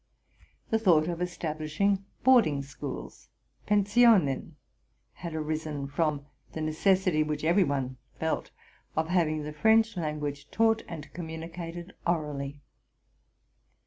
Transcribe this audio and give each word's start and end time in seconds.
The 0.71 0.79
thought 0.79 1.07
of 1.07 1.21
establishing 1.21 2.03
boarding 2.23 2.63
schools 2.63 3.29
(Pensionen) 3.67 4.55
had 5.13 5.35
arisen 5.35 5.85
from 5.85 6.25
the 6.53 6.61
necessity, 6.61 7.21
which 7.21 7.43
every 7.43 7.63
one 7.63 7.97
felt, 8.19 8.49
of 8.95 9.09
hav 9.09 9.27
ing 9.27 9.43
the 9.43 9.53
French 9.53 9.95
language 9.95 10.49
taught 10.49 10.81
and 10.87 11.13
communicated 11.13 11.93
orally. 12.07 12.61